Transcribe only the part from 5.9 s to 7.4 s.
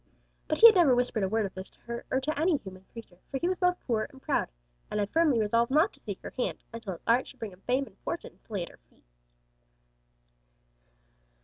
to seek her hand until his art should